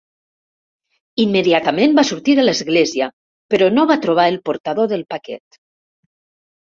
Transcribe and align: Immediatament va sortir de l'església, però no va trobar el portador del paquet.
Immediatament 1.23 1.93
va 1.99 2.05
sortir 2.11 2.35
de 2.39 2.45
l'església, 2.47 3.11
però 3.55 3.69
no 3.77 3.87
va 3.93 3.99
trobar 4.07 4.29
el 4.33 4.41
portador 4.51 4.91
del 4.95 5.05
paquet. 5.17 5.61